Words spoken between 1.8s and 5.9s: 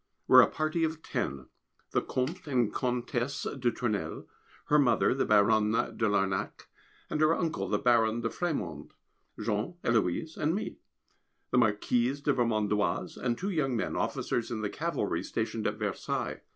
The Comte and Comtesse de Tournelle; her mother, the Baronne